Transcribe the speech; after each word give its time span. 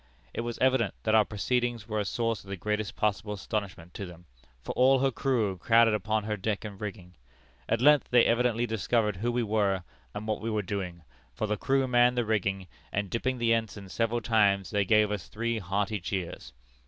It 0.33 0.41
was 0.41 0.57
evident 0.57 0.95
that 1.03 1.13
our 1.13 1.25
proceedings 1.25 1.87
were 1.87 1.99
a 1.99 2.05
source 2.05 2.43
of 2.43 2.49
the 2.49 2.57
greatest 2.57 2.95
possible 2.95 3.33
astonishment 3.33 3.93
to 3.93 4.07
them, 4.07 4.25
for 4.59 4.71
all 4.71 4.97
her 4.97 5.11
crew 5.11 5.55
crowded 5.59 5.93
upon 5.93 6.23
her 6.23 6.35
deck 6.35 6.65
and 6.65 6.81
rigging. 6.81 7.13
At 7.69 7.81
length 7.81 8.09
they 8.09 8.25
evidently 8.25 8.65
discovered 8.65 9.17
who 9.17 9.31
we 9.31 9.43
were, 9.43 9.83
and 10.15 10.25
what 10.27 10.41
we 10.41 10.49
were 10.49 10.63
doing, 10.63 11.03
for 11.35 11.45
the 11.45 11.55
crew 11.55 11.87
manned 11.87 12.17
the 12.17 12.25
rigging, 12.25 12.65
and 12.91 13.11
dipping 13.11 13.37
the 13.37 13.53
ensign 13.53 13.89
several 13.89 14.21
times 14.21 14.71
they 14.71 14.85
gave 14.85 15.11
us 15.11 15.27
three 15.27 15.59
hearty 15.59 15.99
cheers. 15.99 16.51